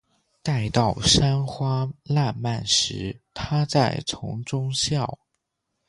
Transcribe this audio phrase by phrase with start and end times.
[0.41, 5.19] 待到山花烂漫时，她在丛中笑。